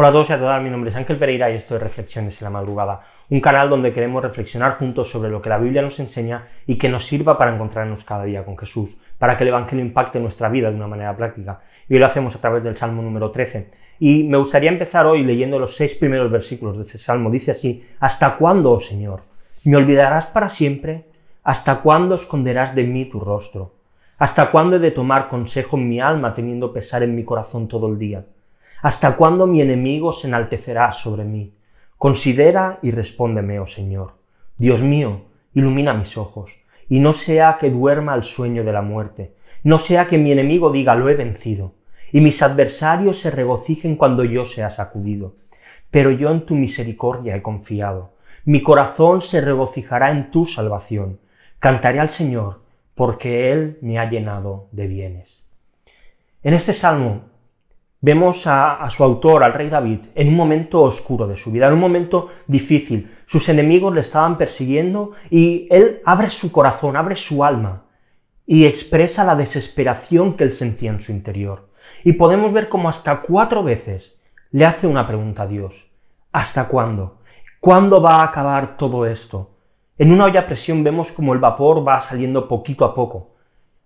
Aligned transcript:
Hola 0.00 0.10
a 0.10 0.12
todos 0.12 0.30
y 0.30 0.32
a 0.32 0.38
todas, 0.38 0.62
mi 0.62 0.70
nombre 0.70 0.90
es 0.90 0.96
Ángel 0.96 1.18
Pereira 1.18 1.50
y 1.50 1.56
esto 1.56 1.74
es 1.74 1.82
Reflexiones 1.82 2.40
en 2.40 2.44
la 2.44 2.50
Madrugada, 2.50 3.00
un 3.30 3.40
canal 3.40 3.68
donde 3.68 3.92
queremos 3.92 4.22
reflexionar 4.22 4.78
juntos 4.78 5.10
sobre 5.10 5.28
lo 5.28 5.42
que 5.42 5.48
la 5.48 5.58
Biblia 5.58 5.82
nos 5.82 5.98
enseña 5.98 6.46
y 6.68 6.78
que 6.78 6.88
nos 6.88 7.04
sirva 7.04 7.36
para 7.36 7.52
encontrarnos 7.52 8.04
cada 8.04 8.22
día 8.22 8.44
con 8.44 8.56
Jesús, 8.56 8.96
para 9.18 9.36
que 9.36 9.42
el 9.42 9.48
Evangelio 9.48 9.84
impacte 9.84 10.20
nuestra 10.20 10.50
vida 10.50 10.70
de 10.70 10.76
una 10.76 10.86
manera 10.86 11.16
práctica. 11.16 11.58
Y 11.88 11.94
hoy 11.94 11.98
lo 11.98 12.06
hacemos 12.06 12.36
a 12.36 12.40
través 12.40 12.62
del 12.62 12.76
Salmo 12.76 13.02
número 13.02 13.32
13. 13.32 13.72
Y 13.98 14.22
me 14.22 14.38
gustaría 14.38 14.70
empezar 14.70 15.04
hoy 15.04 15.24
leyendo 15.24 15.58
los 15.58 15.74
seis 15.74 15.96
primeros 15.96 16.30
versículos 16.30 16.76
de 16.76 16.82
ese 16.82 16.98
Salmo. 16.98 17.28
Dice 17.28 17.50
así, 17.50 17.84
¿Hasta 17.98 18.36
cuándo, 18.36 18.70
oh 18.70 18.78
Señor? 18.78 19.22
¿Me 19.64 19.76
olvidarás 19.78 20.26
para 20.26 20.48
siempre? 20.48 21.06
¿Hasta 21.42 21.80
cuándo 21.80 22.14
esconderás 22.14 22.76
de 22.76 22.84
mí 22.84 23.06
tu 23.06 23.18
rostro? 23.18 23.72
¿Hasta 24.18 24.52
cuándo 24.52 24.76
he 24.76 24.78
de 24.78 24.92
tomar 24.92 25.26
consejo 25.26 25.76
en 25.76 25.88
mi 25.88 26.00
alma 26.00 26.34
teniendo 26.34 26.72
pesar 26.72 27.02
en 27.02 27.16
mi 27.16 27.24
corazón 27.24 27.66
todo 27.66 27.88
el 27.88 27.98
día? 27.98 28.24
¿Hasta 28.80 29.16
cuándo 29.16 29.46
mi 29.46 29.60
enemigo 29.60 30.12
se 30.12 30.28
enaltecerá 30.28 30.92
sobre 30.92 31.24
mí? 31.24 31.52
Considera 31.96 32.78
y 32.80 32.92
respóndeme, 32.92 33.58
oh 33.58 33.66
Señor. 33.66 34.14
Dios 34.56 34.82
mío, 34.82 35.22
ilumina 35.52 35.94
mis 35.94 36.16
ojos, 36.16 36.60
y 36.88 37.00
no 37.00 37.12
sea 37.12 37.58
que 37.60 37.70
duerma 37.70 38.14
el 38.14 38.22
sueño 38.22 38.62
de 38.62 38.72
la 38.72 38.82
muerte, 38.82 39.34
no 39.64 39.78
sea 39.78 40.06
que 40.06 40.16
mi 40.16 40.30
enemigo 40.30 40.70
diga 40.70 40.94
lo 40.94 41.08
he 41.08 41.14
vencido, 41.14 41.74
y 42.12 42.20
mis 42.20 42.40
adversarios 42.40 43.18
se 43.18 43.30
regocijen 43.30 43.96
cuando 43.96 44.24
yo 44.24 44.44
sea 44.44 44.70
sacudido. 44.70 45.34
Pero 45.90 46.12
yo 46.12 46.30
en 46.30 46.46
tu 46.46 46.54
misericordia 46.54 47.34
he 47.34 47.42
confiado, 47.42 48.12
mi 48.44 48.62
corazón 48.62 49.22
se 49.22 49.40
regocijará 49.40 50.12
en 50.12 50.30
tu 50.30 50.46
salvación. 50.46 51.18
Cantaré 51.58 51.98
al 51.98 52.10
Señor, 52.10 52.60
porque 52.94 53.52
Él 53.52 53.78
me 53.82 53.98
ha 53.98 54.08
llenado 54.08 54.68
de 54.70 54.86
bienes. 54.86 55.50
En 56.42 56.54
este 56.54 56.72
salmo 56.72 57.22
Vemos 58.00 58.46
a, 58.46 58.86
su 58.90 59.02
autor, 59.02 59.42
al 59.42 59.52
rey 59.52 59.68
David, 59.68 60.00
en 60.14 60.28
un 60.28 60.36
momento 60.36 60.82
oscuro 60.82 61.26
de 61.26 61.36
su 61.36 61.50
vida, 61.50 61.66
en 61.66 61.74
un 61.74 61.80
momento 61.80 62.28
difícil. 62.46 63.10
Sus 63.26 63.48
enemigos 63.48 63.92
le 63.92 64.02
estaban 64.02 64.38
persiguiendo 64.38 65.12
y 65.30 65.66
él 65.70 66.00
abre 66.04 66.30
su 66.30 66.52
corazón, 66.52 66.96
abre 66.96 67.16
su 67.16 67.42
alma 67.42 67.86
y 68.46 68.66
expresa 68.66 69.24
la 69.24 69.34
desesperación 69.34 70.36
que 70.36 70.44
él 70.44 70.52
sentía 70.52 70.90
en 70.90 71.00
su 71.00 71.10
interior. 71.10 71.70
Y 72.04 72.12
podemos 72.12 72.52
ver 72.52 72.68
cómo 72.68 72.88
hasta 72.88 73.20
cuatro 73.20 73.64
veces 73.64 74.18
le 74.52 74.64
hace 74.64 74.86
una 74.86 75.06
pregunta 75.06 75.42
a 75.42 75.46
Dios. 75.48 75.90
¿Hasta 76.30 76.68
cuándo? 76.68 77.18
¿Cuándo 77.58 78.00
va 78.00 78.20
a 78.20 78.24
acabar 78.24 78.76
todo 78.76 79.06
esto? 79.06 79.56
En 79.98 80.12
una 80.12 80.26
olla 80.26 80.40
a 80.40 80.46
presión 80.46 80.84
vemos 80.84 81.10
como 81.10 81.32
el 81.32 81.40
vapor 81.40 81.86
va 81.86 82.00
saliendo 82.00 82.46
poquito 82.46 82.84
a 82.84 82.94
poco. 82.94 83.37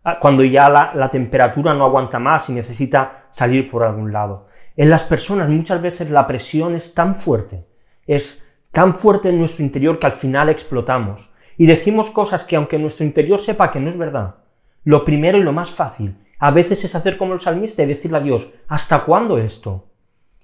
Ah, 0.04 0.18
cuando 0.18 0.42
ya 0.42 0.68
la, 0.68 1.10
temperatura 1.10 1.74
no 1.74 1.84
aguanta 1.84 2.18
más 2.18 2.48
y 2.50 2.52
necesita 2.52 3.28
salir 3.30 3.70
por 3.70 3.84
algún 3.84 4.12
lado. 4.12 4.48
En 4.76 4.90
las 4.90 5.04
personas 5.04 5.48
muchas 5.48 5.80
veces 5.80 6.10
la 6.10 6.26
presión 6.26 6.74
es 6.74 6.92
tan 6.92 7.14
fuerte, 7.14 7.66
es 8.06 8.52
tan 8.72 8.96
fuerte 8.96 9.28
en 9.28 9.38
nuestro 9.38 9.64
interior 9.64 10.00
que 10.00 10.06
al 10.06 10.12
final 10.12 10.48
explotamos 10.48 11.32
y 11.56 11.66
decimos 11.66 12.10
cosas 12.10 12.42
que 12.42 12.56
aunque 12.56 12.80
nuestro 12.80 13.06
interior 13.06 13.38
sepa 13.38 13.70
que 13.70 13.78
no 13.78 13.90
es 13.90 13.96
verdad, 13.96 14.36
lo 14.82 15.04
primero 15.04 15.38
y 15.38 15.42
lo 15.42 15.52
más 15.52 15.70
fácil 15.70 16.16
a 16.40 16.50
veces 16.50 16.82
es 16.84 16.96
hacer 16.96 17.16
como 17.16 17.34
el 17.34 17.40
salmista 17.40 17.84
y 17.84 17.86
decirle 17.86 18.18
a 18.18 18.22
Dios, 18.22 18.50
¿hasta 18.66 19.04
cuándo 19.04 19.38
esto? 19.38 19.86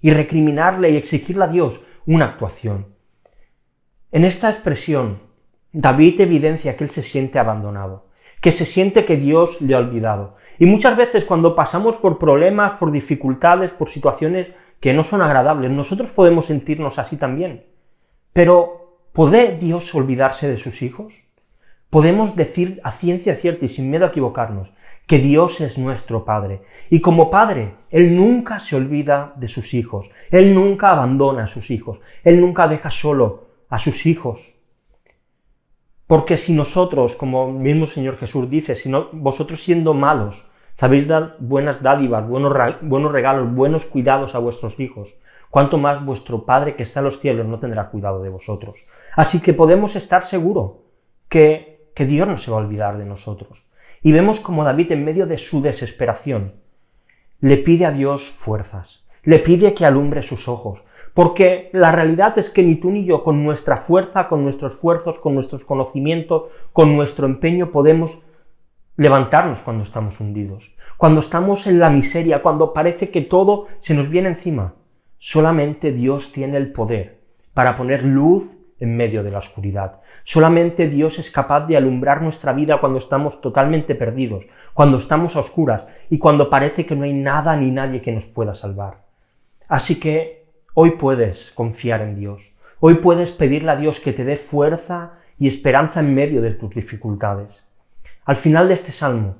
Y 0.01 0.11
recriminarle 0.11 0.91
y 0.91 0.97
exigirle 0.97 1.43
a 1.43 1.49
Dios 1.49 1.81
una 2.07 2.27
actuación. 2.27 2.95
En 4.13 4.25
esta 4.25 4.51
expresión, 4.51 5.21
David 5.73 6.21
evidencia 6.21 6.77
que 6.77 6.85
él 6.85 6.91
se 6.91 7.03
siente 7.03 7.41
abandonado 7.41 8.08
que 8.41 8.53
se 8.53 8.65
siente 8.65 9.05
que 9.05 9.17
Dios 9.17 9.61
le 9.61 9.75
ha 9.75 9.79
olvidado. 9.79 10.37
Y 10.59 10.67
muchas 10.67 10.97
veces 10.97 11.25
cuando 11.25 11.55
pasamos 11.55 11.97
por 11.97 12.19
problemas, 12.19 12.79
por 12.79 12.93
dificultades, 12.93 13.73
por 13.73 13.89
situaciones 13.89 14.49
que 14.81 14.93
no 14.93 15.03
son 15.03 15.23
agradables, 15.23 15.71
nosotros 15.71 16.11
podemos 16.11 16.47
sentirnos 16.47 16.99
así 16.99 17.17
también. 17.17 17.67
Pero, 18.33 19.01
¿puede 19.13 19.57
Dios 19.57 19.95
olvidarse 19.95 20.49
de 20.49 20.59
sus 20.59 20.83
hijos? 20.83 21.25
Podemos 21.91 22.37
decir 22.37 22.81
a 22.85 22.93
ciencia 22.93 23.35
cierta 23.35 23.65
y 23.65 23.69
sin 23.69 23.91
miedo 23.91 24.05
a 24.05 24.09
equivocarnos 24.09 24.75
que 25.07 25.19
Dios 25.19 25.63
es 25.63 25.79
nuestro 25.79 26.27
Padre. 26.27 26.61
Y 26.91 27.01
como 27.01 27.31
Padre, 27.31 27.77
Él 27.91 28.15
nunca 28.15 28.61
se 28.61 28.77
olvida 28.77 29.33
de 29.37 29.49
sus 29.49 29.73
hijos. 29.73 30.11
Él 30.31 30.55
nunca 30.55 30.91
abandona 30.91 31.45
a 31.45 31.49
sus 31.49 31.71
hijos. 31.71 31.99
Él 32.25 32.43
nunca 32.43 32.69
deja 32.69 32.91
solo 32.91 33.49
a 33.71 33.79
sus 33.79 34.05
hijos. 34.05 34.58
Porque 36.09 36.39
si 36.39 36.55
nosotros, 36.55 37.17
como 37.17 37.53
mismo 37.53 37.85
Señor 37.85 38.17
Jesús 38.17 38.49
dice, 38.49 38.75
si 38.75 38.89
no, 38.89 39.11
vosotros 39.13 39.63
siendo 39.63 39.93
malos, 39.93 40.51
sabéis 40.73 41.07
dar 41.07 41.37
buenas 41.39 41.83
dádivas, 41.83 42.27
buenos, 42.27 42.55
buenos 42.81 43.13
regalos, 43.13 43.55
buenos 43.55 43.85
cuidados 43.85 44.35
a 44.35 44.39
vuestros 44.39 44.81
hijos, 44.81 45.19
cuanto 45.51 45.77
más 45.77 46.03
vuestro 46.03 46.47
Padre 46.47 46.77
que 46.77 46.85
está 46.85 47.01
en 47.01 47.05
los 47.05 47.21
cielos 47.21 47.47
no 47.47 47.61
tendrá 47.61 47.91
cuidado 47.91 48.23
de 48.23 48.31
vosotros. 48.31 48.87
Así 49.17 49.43
que 49.43 49.53
podemos 49.53 49.97
estar 49.97 50.25
seguros 50.25 50.79
que, 51.29 51.91
que 51.95 52.07
Dios 52.07 52.27
no 52.27 52.39
se 52.39 52.51
va 52.51 52.57
a 52.57 52.61
olvidar 52.61 52.97
de 52.97 53.05
nosotros. 53.05 53.67
Y 54.03 54.13
vemos 54.13 54.41
como 54.41 54.65
David, 54.65 54.93
en 54.93 55.05
medio 55.05 55.27
de 55.27 55.37
su 55.37 55.61
desesperación, 55.61 56.55
le 57.41 57.59
pide 57.59 57.85
a 57.85 57.91
Dios 57.91 58.31
fuerzas, 58.31 59.07
le 59.29 59.41
pide 59.41 59.75
que 59.75 59.85
alumbre 59.85 60.23
sus 60.23 60.49
ojos, 60.49 60.83
porque 61.13 61.69
la 61.75 61.93
realidad 61.93 62.39
es 62.39 62.49
que 62.49 62.63
ni 62.63 62.77
tú 62.77 62.91
ni 62.91 63.05
yo, 63.05 63.23
con 63.23 63.45
nuestra 63.45 63.77
fuerza, 63.77 64.27
con 64.27 64.43
nuestros 64.43 64.77
esfuerzos, 64.77 65.19
con 65.19 65.35
nuestros 65.35 65.67
conocimientos, 65.67 66.45
con 66.73 66.97
nuestro 66.97 67.27
empeño, 67.27 67.71
podemos 67.71 68.23
levantarnos 68.97 69.61
cuando 69.61 69.85
estamos 69.85 70.19
hundidos, 70.21 70.75
cuando 70.97 71.21
estamos 71.21 71.67
en 71.67 71.79
la 71.79 71.91
miseria, 71.91 72.41
cuando 72.41 72.73
parece 72.73 73.11
que 73.11 73.21
todo 73.21 73.67
se 73.81 73.93
nos 73.93 74.09
viene 74.09 74.31
encima. 74.31 74.77
Solamente 75.19 75.93
Dios 75.93 76.33
tiene 76.33 76.57
el 76.57 76.73
poder 76.73 77.21
para 77.53 77.77
poner 77.77 78.05
luz 78.05 78.57
en 78.81 78.97
medio 78.97 79.23
de 79.23 79.31
la 79.31 79.41
oscuridad. 79.41 80.01
Solamente 80.25 80.89
Dios 80.89 81.19
es 81.19 81.31
capaz 81.31 81.67
de 81.67 81.77
alumbrar 81.77 82.23
nuestra 82.23 82.55
vida 82.55 82.81
cuando 82.81 82.97
estamos 82.97 83.43
totalmente 83.43 83.95
perdidos, 83.95 84.47
cuando 84.73 84.97
estamos 84.97 85.37
a 85.37 85.41
oscuras 85.41 85.85
y 86.09 86.17
cuando 86.17 86.49
parece 86.49 86.87
que 86.87 86.97
no 86.97 87.05
hay 87.05 87.13
nada 87.13 87.55
ni 87.57 87.71
nadie 87.71 88.01
que 88.01 88.13
nos 88.13 88.27
pueda 88.27 88.55
salvar. 88.55 89.08
Así 89.69 90.01
que 90.01 90.39
Hoy 90.81 90.93
puedes 90.93 91.51
confiar 91.51 92.03
en 92.03 92.15
Dios. 92.15 92.55
Hoy 92.79 92.95
puedes 92.95 93.33
pedirle 93.33 93.73
a 93.73 93.75
Dios 93.75 93.99
que 93.99 94.13
te 94.13 94.25
dé 94.25 94.37
fuerza 94.37 95.15
y 95.37 95.49
esperanza 95.49 95.99
en 95.99 96.15
medio 96.15 96.41
de 96.41 96.53
tus 96.53 96.73
dificultades. 96.73 97.67
Al 98.25 98.37
final 98.37 98.69
de 98.69 98.75
este 98.75 98.93
salmo, 98.93 99.39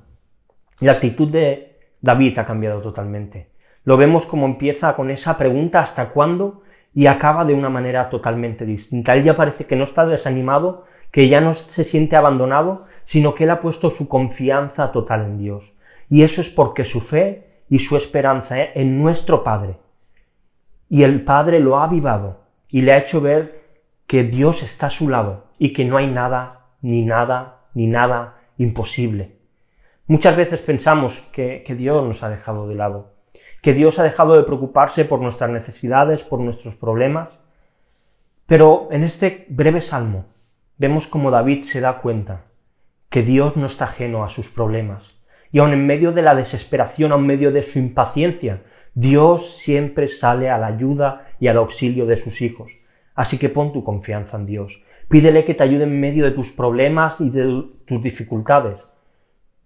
la 0.81 0.91
actitud 0.91 1.29
de 1.29 1.77
David 2.01 2.41
ha 2.41 2.45
cambiado 2.45 2.81
totalmente. 2.81 3.51
Lo 3.85 3.97
vemos 3.97 4.27
como 4.27 4.47
empieza 4.47 4.97
con 4.97 5.13
esa 5.13 5.39
pregunta 5.39 5.79
¿hasta 5.79 6.09
cuándo? 6.09 6.63
y 6.93 7.07
acaba 7.07 7.45
de 7.45 7.55
una 7.55 7.71
manera 7.71 8.11
totalmente 8.11 8.67
distinta. 8.67 9.15
Él 9.15 9.23
ya 9.23 9.37
parece 9.37 9.65
que 9.67 9.77
no 9.77 9.85
está 9.85 10.07
desanimado, 10.07 10.87
que 11.13 11.29
ya 11.29 11.41
no 11.41 11.55
se 11.55 11.85
siente 11.85 12.17
abandonado, 12.17 12.85
sino 13.05 13.37
que 13.37 13.45
él 13.45 13.51
ha 13.51 13.61
puesto 13.61 13.93
su 13.93 14.09
confianza 14.09 14.91
total 14.91 15.25
en 15.25 15.39
Dios. 15.39 15.77
Y 16.11 16.25
eso 16.25 16.41
es 16.41 16.51
porque 16.51 16.85
su 16.85 17.01
fe 17.01 17.63
y 17.71 17.79
su 17.79 17.97
esperanza 17.97 18.61
en 18.61 18.99
nuestro 18.99 19.45
Padre 19.45 19.77
y 20.89 21.03
el 21.03 21.25
Padre 21.25 21.61
lo 21.61 21.79
ha 21.79 21.85
avivado 21.85 22.41
y 22.69 22.83
le 22.83 22.93
ha 22.93 22.99
hecho 22.99 23.21
ver 23.21 23.59
que 24.07 24.25
Dios 24.25 24.63
está 24.63 24.87
a 24.87 24.91
su 24.91 25.09
lado 25.09 25.47
y 25.59 25.73
que 25.73 25.85
no 25.85 25.97
hay 25.97 26.07
nada, 26.07 26.67
ni 26.81 27.05
nada, 27.05 27.67
ni 27.75 27.87
nada 27.87 28.39
imposible. 28.57 29.37
Muchas 30.07 30.37
veces 30.37 30.63
pensamos 30.63 31.21
que, 31.33 31.63
Dios 31.77 32.03
nos 32.03 32.23
ha 32.23 32.31
dejado 32.31 32.67
de 32.67 32.75
lado, 32.75 33.13
que 33.61 33.75
Dios 33.75 33.99
ha 33.99 34.05
dejado 34.05 34.37
de 34.37 34.45
preocuparse 34.45 35.05
por 35.05 35.21
nuestras 35.21 35.51
necesidades, 35.51 36.25
por 36.25 36.41
nuestros 36.41 36.75
problemas, 36.75 37.41
pero 38.47 38.89
en 38.91 39.05
este 39.05 39.45
breve 39.51 39.83
salmo 39.83 40.25
vemos 40.79 41.07
como 41.07 41.31
David 41.31 41.63
se 41.63 41.83
da 41.83 42.01
cuenta 42.01 42.47
que 43.11 43.23
Dios 43.23 43.57
no 43.57 43.67
está 43.67 43.85
ajeno 43.85 44.25
a 44.25 44.31
sus 44.31 44.49
problemas, 44.49 45.18
y 45.51 45.59
aun 45.59 45.73
en 45.73 45.87
medio 45.87 46.13
de 46.13 46.23
la 46.23 46.35
desesperación, 46.35 47.13
aun 47.13 47.23
en 47.23 47.27
medio 47.27 47.53
de 47.53 47.63
su 47.63 47.79
impaciencia, 47.79 48.63
Dios 48.95 49.57
siempre 49.59 50.09
sale 50.09 50.51
a 50.51 50.59
la 50.59 50.67
ayuda 50.67 51.23
y 51.39 51.49
al 51.49 51.59
auxilio 51.59 52.07
de 52.07 52.17
sus 52.17 52.43
hijos. 52.43 52.73
Así 53.15 53.39
que 53.39 53.49
pon 53.49 53.73
tu 53.73 53.85
confianza 53.85 54.37
en 54.37 54.47
Dios. 54.47 54.85
Pídele 55.09 55.45
que 55.45 55.55
te 55.55 55.63
ayude 55.63 55.85
en 55.85 56.01
medio 56.01 56.25
de 56.25 56.33
tus 56.33 56.53
problemas 56.53 57.21
y 57.21 57.31
de 57.31 57.65
tus 57.87 58.03
dificultades. 58.03 58.91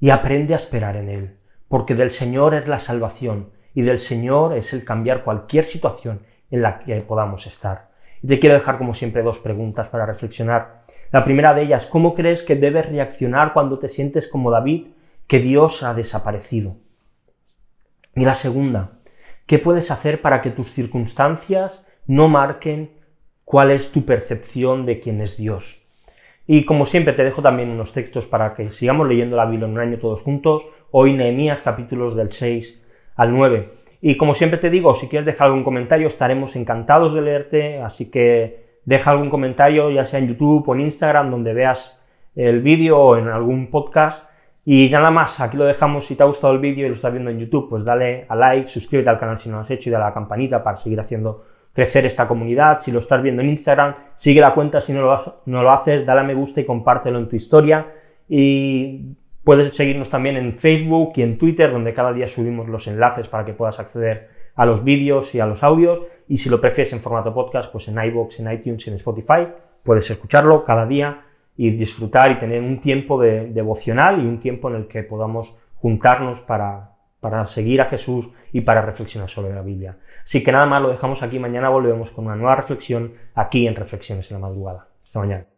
Y 0.00 0.10
aprende 0.10 0.54
a 0.54 0.58
esperar 0.58 0.96
en 0.96 1.08
Él, 1.08 1.36
porque 1.68 1.94
del 1.94 2.12
Señor 2.12 2.54
es 2.54 2.68
la 2.68 2.78
salvación 2.78 3.50
y 3.74 3.82
del 3.82 3.98
Señor 3.98 4.56
es 4.56 4.72
el 4.72 4.84
cambiar 4.84 5.24
cualquier 5.24 5.64
situación 5.64 6.20
en 6.50 6.62
la 6.62 6.78
que 6.78 7.00
podamos 7.00 7.46
estar. 7.46 7.90
Y 8.22 8.28
te 8.28 8.38
quiero 8.38 8.54
dejar 8.54 8.78
como 8.78 8.94
siempre 8.94 9.22
dos 9.22 9.38
preguntas 9.38 9.88
para 9.88 10.06
reflexionar. 10.06 10.84
La 11.10 11.24
primera 11.24 11.54
de 11.54 11.62
ellas, 11.62 11.86
¿cómo 11.86 12.14
crees 12.14 12.42
que 12.42 12.54
debes 12.54 12.90
reaccionar 12.90 13.52
cuando 13.52 13.78
te 13.78 13.88
sientes 13.88 14.28
como 14.28 14.50
David, 14.50 14.86
que 15.32 15.38
Dios 15.38 15.82
ha 15.82 15.94
desaparecido? 15.94 16.76
Y 18.14 18.26
la 18.26 18.34
segunda, 18.34 19.00
¿Qué 19.46 19.58
puedes 19.58 19.90
hacer 19.90 20.20
para 20.20 20.42
que 20.42 20.50
tus 20.50 20.68
circunstancias 20.68 21.86
no 22.06 22.28
marquen 22.28 22.92
cuál 23.46 23.70
es 23.70 23.92
tu 23.92 24.04
percepción 24.04 24.84
de 24.84 25.00
quién 25.00 25.22
es 25.22 25.38
Dios? 25.38 25.86
Y 26.46 26.66
como 26.66 26.84
siempre 26.84 27.14
te 27.14 27.24
dejo 27.24 27.40
también 27.40 27.70
unos 27.70 27.94
textos 27.94 28.26
para 28.26 28.52
que 28.52 28.72
sigamos 28.72 29.08
leyendo 29.08 29.38
la 29.38 29.46
Biblia 29.46 29.66
en 29.66 29.72
un 29.72 29.80
año 29.80 29.98
todos 29.98 30.20
juntos. 30.20 30.68
Hoy 30.90 31.14
Nehemías 31.14 31.62
capítulos 31.62 32.14
del 32.14 32.30
6 32.30 32.86
al 33.16 33.32
9. 33.32 33.70
Y 34.02 34.18
como 34.18 34.34
siempre 34.34 34.58
te 34.58 34.68
digo, 34.68 34.94
si 34.94 35.08
quieres 35.08 35.24
dejar 35.24 35.46
algún 35.46 35.64
comentario, 35.64 36.08
estaremos 36.08 36.56
encantados 36.56 37.14
de 37.14 37.22
leerte, 37.22 37.80
así 37.80 38.10
que 38.10 38.80
deja 38.84 39.12
algún 39.12 39.30
comentario, 39.30 39.90
ya 39.90 40.04
sea 40.04 40.20
en 40.20 40.28
YouTube 40.28 40.68
o 40.68 40.74
en 40.74 40.82
Instagram, 40.82 41.30
donde 41.30 41.54
veas 41.54 42.04
el 42.36 42.60
vídeo 42.60 42.98
o 42.98 43.16
en 43.16 43.28
algún 43.28 43.70
podcast. 43.70 44.31
Y 44.64 44.88
nada 44.90 45.10
más, 45.10 45.40
aquí 45.40 45.56
lo 45.56 45.64
dejamos. 45.64 46.06
Si 46.06 46.14
te 46.14 46.22
ha 46.22 46.26
gustado 46.26 46.52
el 46.52 46.60
vídeo 46.60 46.86
y 46.86 46.88
lo 46.88 46.94
estás 46.94 47.12
viendo 47.12 47.30
en 47.30 47.38
YouTube, 47.38 47.68
pues 47.68 47.84
dale 47.84 48.26
a 48.28 48.36
like, 48.36 48.68
suscríbete 48.68 49.10
al 49.10 49.18
canal 49.18 49.40
si 49.40 49.48
no 49.48 49.56
lo 49.56 49.62
has 49.62 49.70
hecho 49.70 49.88
y 49.88 49.92
dale 49.92 50.04
a 50.04 50.08
la 50.08 50.14
campanita 50.14 50.62
para 50.62 50.76
seguir 50.76 51.00
haciendo 51.00 51.44
crecer 51.72 52.06
esta 52.06 52.28
comunidad. 52.28 52.78
Si 52.78 52.92
lo 52.92 53.00
estás 53.00 53.22
viendo 53.22 53.42
en 53.42 53.48
Instagram, 53.50 53.96
sigue 54.14 54.40
la 54.40 54.54
cuenta 54.54 54.80
si 54.80 54.92
no 54.92 55.02
lo, 55.02 55.42
no 55.46 55.62
lo 55.62 55.70
haces, 55.72 56.06
dale 56.06 56.20
a 56.20 56.24
me 56.24 56.34
gusta 56.34 56.60
y 56.60 56.64
compártelo 56.64 57.18
en 57.18 57.28
tu 57.28 57.34
historia. 57.34 57.92
Y 58.28 59.16
puedes 59.42 59.74
seguirnos 59.74 60.10
también 60.10 60.36
en 60.36 60.54
Facebook 60.54 61.14
y 61.16 61.22
en 61.22 61.38
Twitter, 61.38 61.72
donde 61.72 61.92
cada 61.92 62.12
día 62.12 62.28
subimos 62.28 62.68
los 62.68 62.86
enlaces 62.86 63.26
para 63.26 63.44
que 63.44 63.54
puedas 63.54 63.80
acceder 63.80 64.28
a 64.54 64.64
los 64.64 64.84
vídeos 64.84 65.34
y 65.34 65.40
a 65.40 65.46
los 65.46 65.64
audios. 65.64 66.00
Y 66.28 66.38
si 66.38 66.48
lo 66.48 66.60
prefieres 66.60 66.92
en 66.92 67.00
formato 67.00 67.34
podcast, 67.34 67.72
pues 67.72 67.88
en 67.88 68.02
iVoox, 68.02 68.38
en 68.38 68.52
iTunes, 68.52 68.86
en 68.86 68.94
Spotify, 68.94 69.48
puedes 69.82 70.08
escucharlo 70.08 70.64
cada 70.64 70.86
día 70.86 71.24
y 71.56 71.70
disfrutar 71.70 72.30
y 72.30 72.38
tener 72.38 72.62
un 72.62 72.80
tiempo 72.80 73.20
de, 73.20 73.46
devocional 73.46 74.22
y 74.22 74.26
un 74.26 74.40
tiempo 74.40 74.68
en 74.70 74.76
el 74.76 74.88
que 74.88 75.02
podamos 75.02 75.58
juntarnos 75.76 76.40
para, 76.40 76.92
para 77.20 77.46
seguir 77.46 77.80
a 77.80 77.86
Jesús 77.86 78.30
y 78.52 78.62
para 78.62 78.82
reflexionar 78.82 79.30
sobre 79.30 79.54
la 79.54 79.62
Biblia. 79.62 79.98
Así 80.24 80.42
que 80.42 80.52
nada 80.52 80.66
más, 80.66 80.82
lo 80.82 80.90
dejamos 80.90 81.22
aquí. 81.22 81.38
Mañana 81.38 81.68
volvemos 81.68 82.10
con 82.10 82.26
una 82.26 82.36
nueva 82.36 82.56
reflexión 82.56 83.12
aquí 83.34 83.66
en 83.66 83.76
Reflexiones 83.76 84.30
en 84.30 84.40
la 84.40 84.48
Madrugada. 84.48 84.88
Hasta 85.04 85.20
mañana. 85.20 85.51